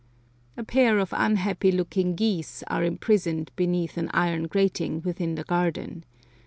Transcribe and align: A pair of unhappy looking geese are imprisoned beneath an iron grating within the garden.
A 0.57 0.63
pair 0.63 0.97
of 0.97 1.13
unhappy 1.15 1.71
looking 1.71 2.15
geese 2.15 2.63
are 2.65 2.83
imprisoned 2.83 3.51
beneath 3.55 3.97
an 3.97 4.09
iron 4.15 4.47
grating 4.47 5.03
within 5.03 5.35
the 5.35 5.43
garden. 5.43 6.05